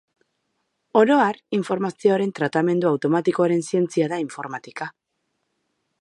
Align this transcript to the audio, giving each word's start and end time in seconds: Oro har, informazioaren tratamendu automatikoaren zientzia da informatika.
Oro 1.01 1.17
har, 1.25 1.37
informazioaren 1.57 2.33
tratamendu 2.41 2.91
automatikoaren 2.93 3.61
zientzia 3.69 4.11
da 4.15 4.23
informatika. 4.27 4.93